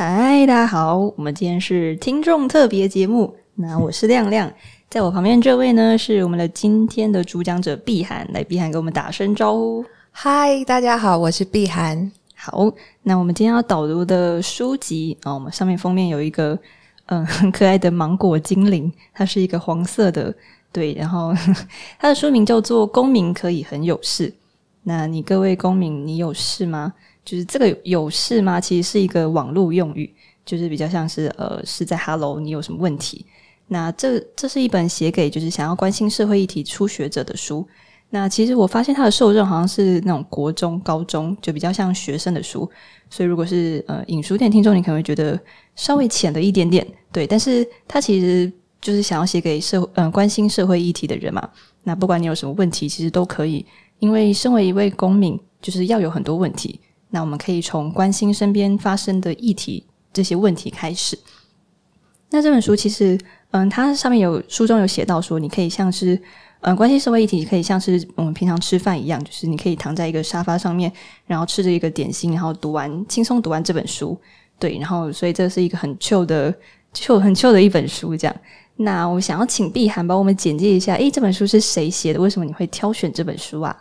[0.00, 3.34] 嗨，大家好，我们今天是听众特别节目。
[3.56, 4.48] 那我是亮亮，
[4.88, 9.84] 在我旁边这位呢是我们的今天的主讲者碧涵，来，碧涵给我们打声招呼。
[10.12, 12.12] 嗨，大家好，我是碧涵。
[12.36, 12.72] 好，
[13.02, 16.56] 那我们今天要导读的书籍啊，我们上面封面有一个
[17.06, 20.32] 嗯 很可爱的芒果精灵，它是一个黄色的，
[20.70, 21.66] 对，然后呵 呵
[21.98, 24.28] 它的书名叫做《公民可以很有事》。
[24.84, 26.94] 那你各位公民，你有事吗？
[27.28, 28.58] 就是这个有事吗？
[28.58, 30.10] 其实是一个网络用语，
[30.46, 33.26] 就是比较像是呃是在 Hello，你有什么问题？
[33.66, 37.68] 那这这是一本写给就是想要关心社会议题初学者的书。
[38.08, 42.66] 那其实我发现它的受众好像是那种国中、高中，就比较像学生的书。
[43.10, 45.38] 所以如果是呃影书店听众，你可能会觉得
[45.76, 47.26] 稍微浅了一点点，对。
[47.26, 48.50] 但是它其实
[48.80, 51.46] 就是想要写给社嗯、呃、关心社会议题的人嘛。
[51.84, 53.66] 那不管你有什么问题，其实都可以，
[53.98, 56.80] 因为身为一位公民，就是要有很多问题。
[57.10, 61.18] 那我们可以从关心身边发生的议题这些问题开始。
[62.30, 63.18] 那这本书其实，
[63.52, 66.20] 嗯，它上面有书中有写到说，你可以像是，
[66.60, 70.92] 嗯，关心社会议题，可以像是我们平常吃饭一样，就是你可以躺在一个沙发上面，
[71.26, 74.18] 然后吃着一个点心，然后读完，轻松读完这本书。
[74.58, 76.54] 对，然后所以这是一个很 chill 的
[76.92, 78.14] 旧很 chill 的一本书。
[78.14, 78.36] 这样，
[78.76, 82.20] 那我想要请碧涵帮我们简介一下，诶，这本书是谁写的？
[82.20, 83.74] 为什么你会挑选这本书啊？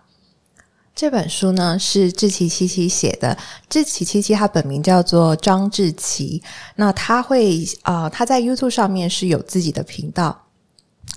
[0.97, 3.37] 这本书呢是志祺七七写的，
[3.69, 6.41] 志祺七七他本名叫做张志奇，
[6.75, 10.35] 那他会啊、呃，他在 YouTube 上面是有自己的频道，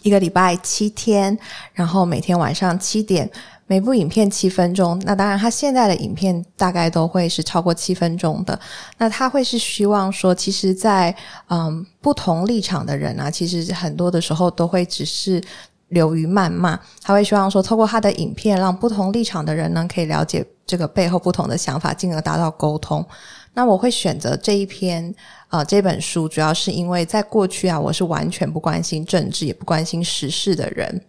[0.03, 1.39] 一个礼拜七天，
[1.73, 3.31] 然后每天晚上七点，
[3.67, 5.01] 每部影片七分钟。
[5.07, 8.61] 那当然，他现在的影片大概都会是超过七分钟的。
[8.99, 11.17] 那他会是希望说，其实在，在
[11.49, 15.43] 嗯不同立场的人啊，其实很多的时候都会只是。
[15.91, 23.07] 流于谩骂，他会希望说，透过他的影片，让不同立场的人呢，可以了解这个背后不同的想法，进而达到沟通。
[23.53, 25.15] 那我会选择这一篇，
[25.49, 31.05] 啊，这本书，主要是因为在过去啊，我是完全不关心政治，也不关心时事的人。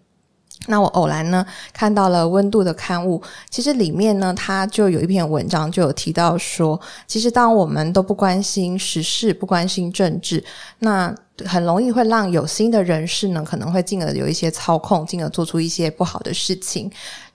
[0.67, 10.43] 那我偶然呢看到了温度的刊物，其实里面呢，它就有一篇文章就有提到说，其实当我们都不关心时事，不关心政治，
[10.79, 11.13] 那
[11.45, 16.91] 很容易会让有心的人士呢，可能会进而有一些操控，进而做出一些不好的事情。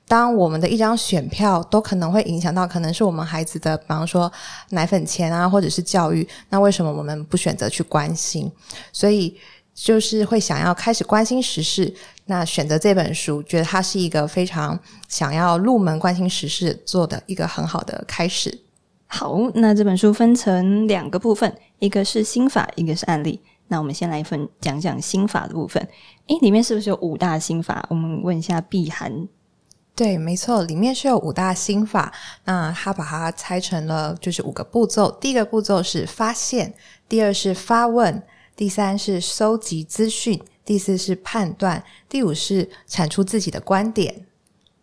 [0.09, 4.33] 当我们的一张选票都可能会影响到，可能是我们孩子的，比方说
[4.71, 8.49] 奶粉钱啊，或者是教育，那为什么我们不选择去关心？
[8.93, 9.37] 所以
[9.75, 11.93] 就是会想要开始关心时事。
[12.27, 14.79] 那选择这本书，觉得它是一个非常
[15.09, 18.63] 想要入门关心时事做的一个很好的开始。
[19.07, 23.41] 好，那这本书分成两个部分，一个是心法，一个是案例。
[23.69, 25.81] 那我们先来分讲讲心法的部分。
[26.27, 27.87] 诶，里面是不是有五大心法？
[27.89, 29.29] 我们问一下碧涵。
[29.95, 32.13] 对，没错，里面是有五大心法。
[32.45, 35.11] 那他把它拆成了就是五个步骤。
[35.21, 36.75] 第一个步骤是发现，
[37.09, 38.23] 第二是发问，
[38.57, 40.41] 第三是收集资讯。
[40.67, 44.27] 第四是判断，第五是产出自己的观点。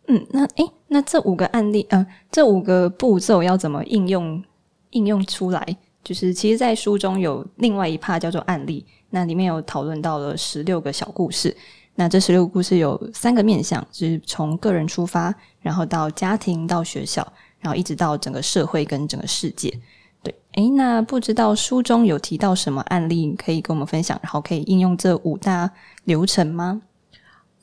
[0.08, 4.44] 嗯，那诶，那这五个案例，呃，这五个步骤要怎么应用
[4.90, 5.78] 应用出来？
[6.04, 11.56] 就是其实，在书中有另外一 part 叫做案例，那里面有讨论到了十六个小故事。
[11.96, 17.26] 那这十六个故事有三个面向，就是从个人出发，然后到家庭，到学校，
[17.60, 19.74] 然后一直到整个社会跟整个世界。
[20.24, 25.70] 对，诶，那不知道书中有提到什么案例可以跟我们分享，然后可以应用这五大
[26.06, 26.82] 流程吗？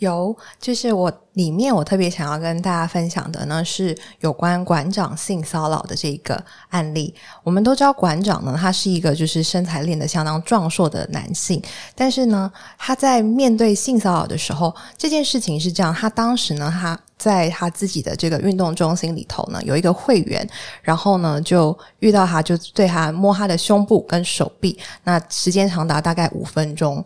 [0.00, 7.15] 有，就是我里面我特别想要跟大家分享的呢，是有关馆长性骚扰的这个案例。
[7.44, 11.62] 我们都知道馆长呢，他是一个就是身材练得相当壮硕的男性，
[11.94, 20.49] 但是呢，他在面对性骚扰的时候，这件事情是这样，他当时呢，他在他自己的这个运动中心里头呢，有一个会员，
[20.82, 27.05] 然后呢就遇到他，就对他摸他的胸部跟手臂，那时间长达大概五分钟。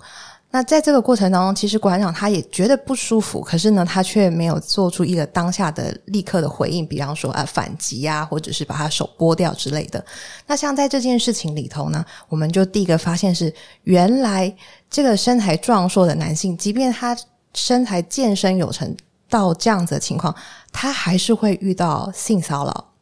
[0.54, 10.04] 那在这个过程当中，其实馆长他也觉得不舒服，可是呢，他却没有做出一个当下的立刻的回应，比方说啊反击啊，或者是把他手剥掉之类的。
[10.46, 13.52] 那像在这件事情里头呢，我们就第一个发现是，
[13.82, 14.54] 原来
[14.88, 17.18] 这个身材壮硕的男性，即便他
[17.52, 18.96] 身材健身有成
[19.28, 20.32] 到这样子的情况，
[20.70, 22.93] 他还是会遇到性骚扰。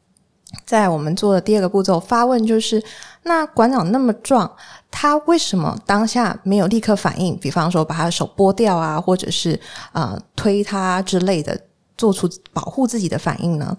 [0.64, 2.82] 在我们做的第二个步骤发问，就是
[3.24, 4.50] 那馆长那么壮，
[4.90, 7.36] 他为什么当下没有立刻反应？
[7.38, 9.58] 比方说把他的手剥掉啊，或者是
[9.92, 11.58] 呃推他之类的，
[11.96, 13.76] 做出保护自己的反应呢？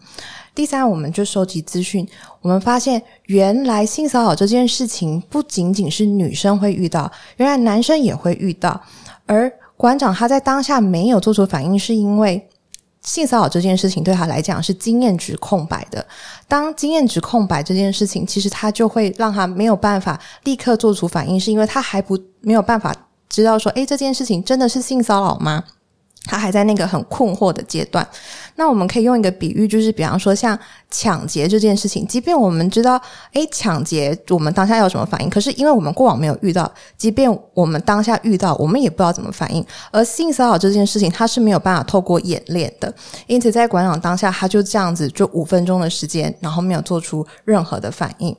[0.56, 2.08] 第三，我们就收集资讯，
[2.42, 8.82] 我们发现原来性骚扰这件事情不仅仅是女生会遇到，原来男生也会遇到。
[9.26, 12.50] 而馆长他在当下没有做出反应，是因为。
[13.04, 16.06] 性骚扰这件事情对他来讲是经验值空白的。
[16.48, 22.96] 当经验值空白这件事情，其实他就会让他没有办法立刻做出反应，是因为他还不没有办法
[23.30, 25.64] 知道说，诶，这件事情真的是性骚扰吗？
[26.26, 28.08] 他还在那个很困惑的阶段。
[28.56, 30.58] 那我们可以用一个比喻，就是比方说像
[30.92, 39.66] 抢劫这件事情，即便我们知道，诶，抢劫我们当下要什么反应，可是因为我们过往没有遇到，即便我们当下遇到，我们也不知道怎么反应。
[39.92, 42.94] 而性骚扰这件事情，它是没有办法透过演练的，
[43.26, 48.36] 因此在馆长当下，他就这样子，就五分钟的时间，然后没有做出任何的反应。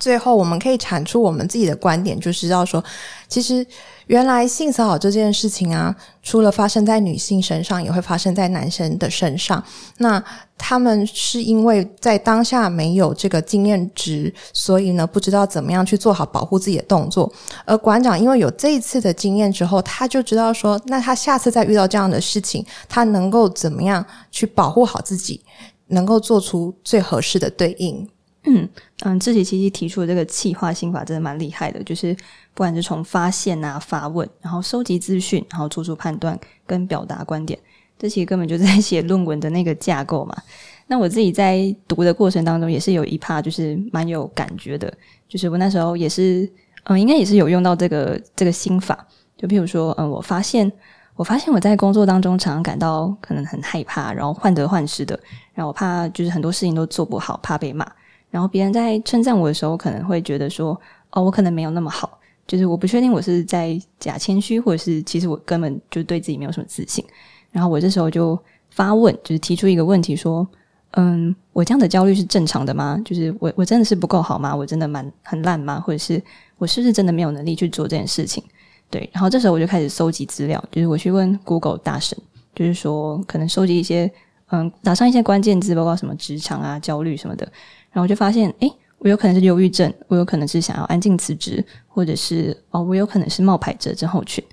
[0.00, 2.82] 最后，我们可以产出我们自己的观点，就是要说，
[3.28, 3.64] 其实
[4.08, 9.62] 原来性骚扰这件事情啊，除了发生在女性身上，也会发生在男生的身上。
[9.98, 10.22] 那
[10.58, 17.32] 他们是因为在当下没有这个经验值，所以呢，不知道怎么样去做好保护自己的动作。
[17.64, 25.40] 而馆长因为有这一次的经验之后，他就知道说，那他下次再遇到这样的事情，他能够怎么样去保护好自己，
[25.86, 28.06] 能够做出最合适的对应。
[28.46, 28.68] 嗯
[29.02, 32.14] 嗯，志祺七七提出的这个气化心法真的蛮厉害的，就是
[32.54, 37.58] 不管是从发现啊、发问，然后收集资讯，然后做出判断跟表达观点，
[37.98, 40.36] 这其实根本就在 写论文的那个架构嘛。
[40.86, 44.92] 那我自己在读的过程当中，也是有一 part 就是蛮有感觉的，
[45.28, 46.48] 就是我那时候也是，
[46.84, 49.04] 嗯，应该也是有用到这个这个心法。
[49.36, 50.70] 就譬如说，嗯，我发现
[51.16, 55.18] 我发现我在工作当中常常感到可能很害怕，然后患得患失的，
[55.52, 57.84] 然后我怕就是很多事情都做不好，怕被骂。
[58.36, 60.78] 然后别人在称赞我的时候，可能会觉得说
[61.08, 67.02] ：“哦，我可能没有那么好。”就是我不确定我是在假谦虚，或者是其实我根本就对自己没有什么自信。
[67.50, 68.38] 然后我这时候就
[68.68, 70.46] 发问，就是提出一个问题说
[70.92, 73.00] ：“嗯，我这样的焦虑是正常的吗？
[73.06, 74.54] 就是我我真的是不够好吗？
[74.54, 75.80] 我真的蛮很烂吗？
[75.80, 76.22] 或者是
[76.58, 78.44] 我是不是真的没有能力去做这件事情？”
[78.90, 79.08] 对。
[79.14, 82.18] 然后这时候我就开始搜集资料，就是我去问 Google 大神，
[82.54, 84.12] 就是说可能收集一些
[84.50, 87.50] 嗯，打上一些关键字，包括什么职场啊、焦虑什么的。
[87.96, 94.44] 然后就发现，诶，我有可能是忧郁症，我有可能是想要安静辞职，或者是哦，我有可能是冒牌者症候群，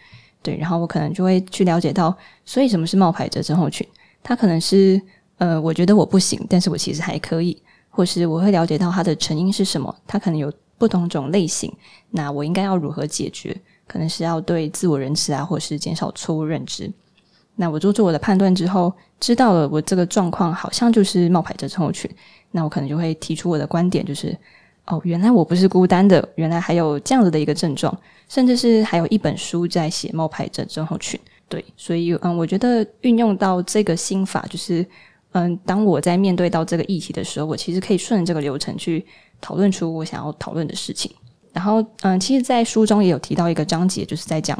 [0.41, 0.55] 对。
[0.55, 3.85] 然后我可能就会去了解到，所以什么是冒牌者症候群？
[4.23, 5.01] 它可能是，
[5.39, 11.69] 呃，我觉得我不行，但是我其实还可以，或是我会了解到它的成因是什么，它可能有不同种类型，
[12.11, 13.53] 那我应该要如何解决？
[13.85, 16.89] 可能是要对自我仁慈啊，或是减少错误认知。
[17.55, 22.09] 那我做出我的判断之后，知道了我这个状况好像就是冒牌者症候群。
[22.55, 24.37] 那我可能就会提出我的观点，就是
[24.85, 27.91] 哦，原来我不是孤单的，原来还有这样子的一个症状，
[28.29, 31.19] 甚至是还有一本书在写冒牌者症候群。
[31.49, 34.85] 对，所以嗯，我觉得运用到这个心法，就是
[35.31, 39.03] 嗯，当我在面对到这个议题的时候，我其实可以顺着这个流程去
[39.41, 41.11] 讨论出我想要讨论的事情。
[41.51, 44.57] 然后嗯，其实，在书中也有提到一个章节，就是在讲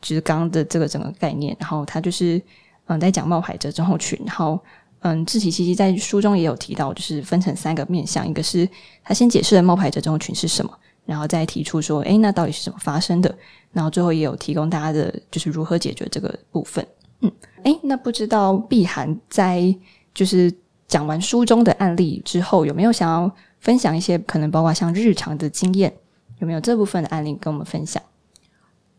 [0.00, 2.40] 就是刚刚的这个整个概念，然后他就是
[2.86, 4.58] 嗯，在讲冒牌者症候群，然后。
[5.06, 8.68] 嗯，志祺七七在书中也有提到，就是分成三个面向，一个是
[9.04, 13.32] 他先解释了冒牌者这种群是什么，然后再提出说，诶，那到底是怎么发生的？
[13.72, 16.84] 然后最后也有提供大家的就是如何解决这个部分。
[17.20, 17.30] 嗯，
[17.62, 19.72] 诶，那不知道碧涵在
[20.12, 20.52] 就是
[20.88, 23.30] 讲完书中的案例之后，有没有想要
[23.60, 25.94] 分享一些可能包括像日常的经验？
[26.40, 28.02] 有没有这部分的案例跟我们分享？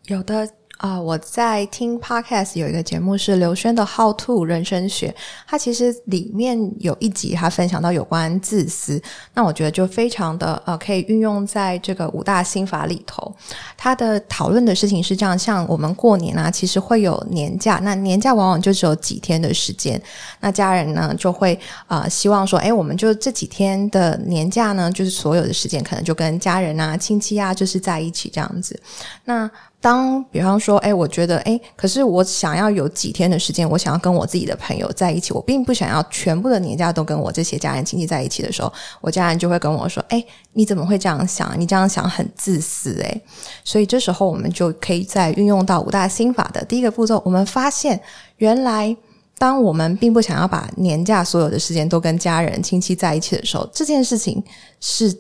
[0.06, 0.50] 有的。
[0.78, 5.14] 啊、我在听 Podcast 有一个节目是刘轩的 How to 人生学，
[5.48, 9.02] 它其实里面有一集他分享到有关自私，
[9.34, 13.34] 那我觉得就非常的呃可以运用在这个五大心法里头。
[13.76, 20.00] 他的讨论的事情是这样，像我们过年啊，其实会有年假，那年假往往就只有几天的时间，
[20.40, 28.80] 那家人呢就会啊、希望说，诶，我们就这几天的年假呢，就是所有的时间可能就跟家人啊、亲戚啊，就是在一起这样子，
[29.26, 29.50] 那。
[29.80, 41.54] 当比方说，哎，我觉得，哎，可是我想要有几天的时间，我想要跟我自己的朋友在一起，我并不想要全部的年假都跟我这些家人亲戚在一起的时候，我家人就会跟我说，哎，你怎么会这样想？
[41.60, 43.22] 你这样想很自私，哎。
[43.64, 48.02] 所以这时候我们就可以再运用到五大心法的第一个步骤，我们发现，
[48.38, 48.98] 原来
[49.38, 54.44] 当我们并不想要把年假所有的时间都跟家人亲戚在一起的时候，这件事情
[54.82, 55.16] 是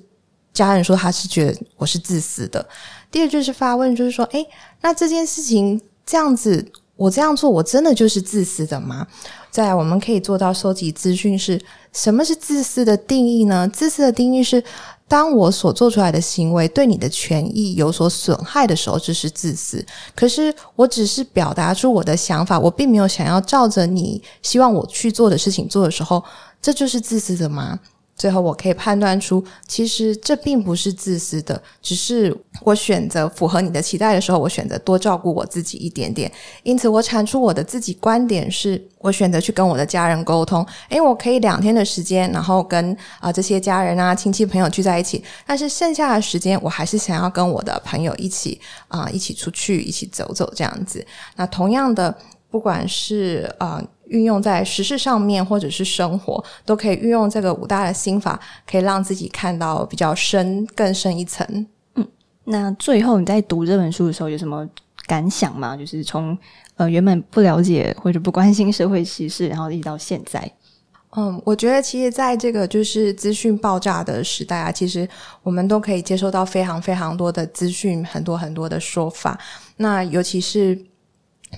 [0.52, 2.68] 家人说他是觉得我是自私的。
[3.12, 4.46] 第二就是发问，就是说，诶，
[4.82, 9.08] 那这件事情这样子，我这样做，我真的就是自私的吗？
[9.50, 11.60] 在，我们可以做到收集资讯，是
[11.94, 13.68] 什么是自私的定义呢？
[13.68, 14.64] 自私的定义是，
[15.08, 19.84] 当我所做出来的行为对你的权益有所损害的时候，这是自私。
[20.14, 26.24] 可是，我只是表达出我的想法，我并没有想要照着你希望我去做的事情做的时候，
[26.62, 27.80] 这就是自私的吗？
[28.18, 36.32] 最后，我可以判断出，其实这并不是自私的，只是我选择符合你的期待的时候，我选择多照顾我自己一点点。
[36.64, 40.66] 因此，我产出我的自己观点是，我选择去跟我的家人沟通。
[40.90, 51.06] 诶，我可以两天的时间，然后跟啊、这些家人啊、亲戚朋友聚在一起，但是剩下的时间，我还是想要跟我的朋友一起啊、一起出去，一起走走这样子。
[51.36, 52.18] 那同样的，
[52.50, 53.80] 不管是啊。
[54.10, 61.68] 运用在时事上面，或者是生活，都可以运用这个五大的心法，可以让自己看到比较深、更深一层。
[61.96, 62.08] 嗯，
[62.46, 64.68] 那最后你在读这本书的时候有什么
[65.06, 65.76] 感想吗？
[65.76, 66.38] 就是从
[66.76, 70.52] 呃原本不了解或者不关心社会歧视，然后一直到现在。
[71.16, 75.08] 嗯，我觉得其实在这个就是资讯爆炸的时代啊，其实
[75.44, 79.40] 我们都可以接收到非常非常多的资讯，很多很多的说法。
[79.78, 80.78] 那尤其是。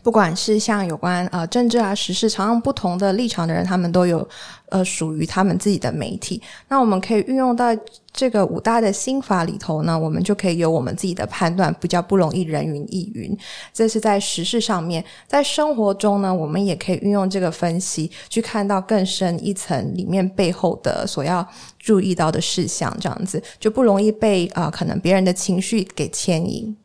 [0.04, 4.28] 不管是像有关呃政治啊时事，常常不同的立场的人，他们都有
[4.70, 6.42] 呃属于他们自己的媒体。
[6.68, 7.66] 那我们可以运用到
[8.14, 13.36] 这个五大的心法里头呢，我们就可以有我们自己的判断，比较不容易人云亦云。
[13.74, 21.46] 这是在时事上面，在生活中呢，我们也可以运用这个分析，去看到更深一层里面背后的所要
[21.78, 26.78] 注意到的事项，这样子就不容易被啊、可能别人的情绪给牵引。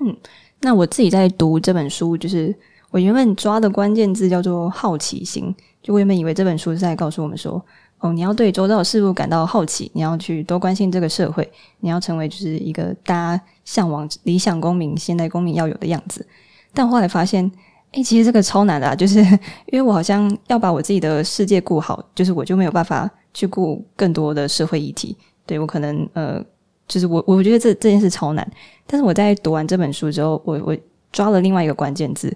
[0.00, 0.16] 嗯。
[0.62, 2.54] 那我自己在读这本书，就是
[2.90, 5.54] 我原本抓的关键字叫做好奇心。
[5.82, 7.60] 就我原本以为这本书是在告诉我们说，
[7.98, 11.50] 哦，你要对周遭的事物感到好奇，你要去多关心这个社会，
[11.80, 16.24] 你要成为就是一个大家向往理想公民、现代公民要有的样子。
[16.72, 17.50] 但后来发现，
[17.90, 19.18] 诶，其实这个超难的啊，就是
[19.66, 25.16] 因为我好像要把我自己的世界顾好，就是我就没有办法去顾更多的社会议题。
[25.44, 26.40] 对，我可能呃。
[26.88, 28.52] 就是我，我觉得这这件事超难。
[28.86, 30.76] 但是我在读完这本书之后，我我
[31.10, 32.34] 抓了另外一个关键字，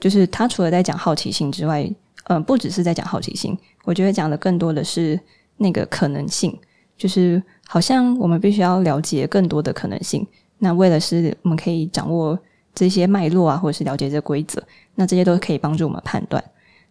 [0.00, 1.88] 就是他除了在讲好奇心之外，
[2.24, 5.18] 嗯、不只是在讲好奇心，我觉得讲的更多的是
[5.56, 6.58] 那个可能性，
[6.96, 10.26] 就是好像我们必须要了解更多的可能性。
[10.58, 12.38] 那为了是我们可以掌握
[12.74, 14.62] 这些脉络啊，或者是了解这规则，
[14.94, 16.42] 那这些都可以帮助我们判断。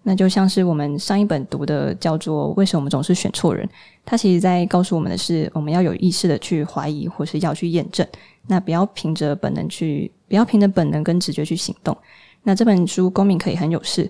[0.06, 3.66] 那就像是我们上一本读的叫做《为什么我们总是选错人》，
[4.04, 8.06] 它其实在告诉我们的是，我们要有意识的去怀疑，或是要去验证。
[8.48, 11.98] 那不要凭着本能去，不要凭着本能跟直觉去行动。
[12.44, 14.06] 那这本书《公民可以很有事》，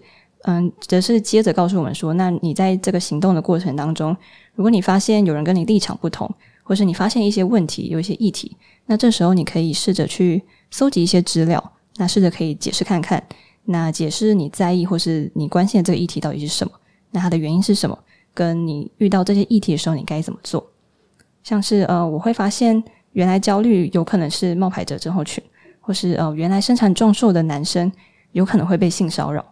[0.45, 4.17] 嗯，则是接着告诉我们说，那你在这个行动的过程当中，
[4.55, 6.27] 如果你发现有人跟你立场不同，
[6.63, 8.57] 或是你发现一些问题，有一些议题，
[8.87, 13.23] 那这时候你可以试着去搜集一些资料，那试着可以解释看看。
[13.65, 16.73] 那解释你在意或是你关心的这个议题到底是什么？
[17.11, 17.97] 那它的原因是什么？
[18.33, 20.65] 跟你遇到这些议题的时候，你该怎么做？
[21.43, 25.43] 像是呃，我会发现原来焦虑有可能是冒牌者症候群，
[25.79, 27.91] 或是呃，原来身材壮硕的男生
[28.31, 29.45] 有可能会被性骚扰。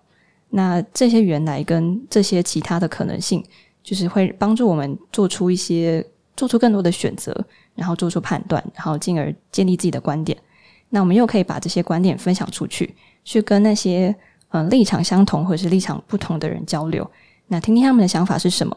[0.49, 3.43] 那这些原来跟这些其他的可能性，
[3.83, 7.33] 就是会帮助我们做出一些做出更多的选择，
[7.75, 10.37] 然后做出判断，然后进而建立自己的观点。
[10.91, 12.95] 那我们又可以把这些观点分享出去。
[13.24, 14.15] 去跟那些
[14.50, 17.07] 呃立场相同或者是立场不同的人交流，
[17.48, 18.75] 那听听他们的想法是什么？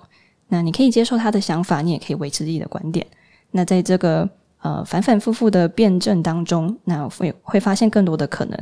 [0.49, 3.07] 那你可以接受他的想法，你也可以维持自己的观点。
[3.53, 4.29] 那在这个
[4.61, 8.59] 呃反反复复的辩证当中，那会会发现更多的可能。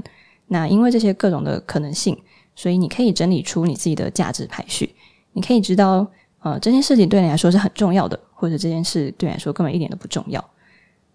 [0.46, 2.16] 那因为这些各种的可能性，
[2.54, 4.94] 所以你可以整理出你自己的价值排序。
[5.32, 6.06] 你可以知道
[6.42, 10.42] 呃这件事情对你来说是很重要的，或者这件事对你来说根本一点都不重要。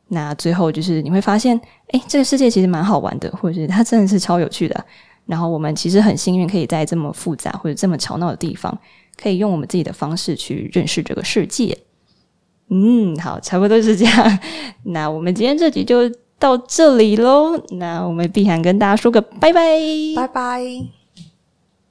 [0.09, 1.59] 那最后就是你会发现，
[1.89, 4.85] 诶，这个世界其实蛮好玩的，或者是它真的是超有趣的。
[5.25, 8.77] 然后我们其实很幸运，可以在这么复杂或者这么吵闹的地方，
[9.21, 11.77] 可以用我们自己的方式去认识这个世界。
[12.69, 14.39] 嗯，好，差不多是这样。
[14.83, 16.09] 那我们今天这集就
[16.39, 17.61] 到这里喽。
[17.71, 19.61] 那我们碧涵跟大家说个拜拜，
[20.15, 20.97] 拜拜。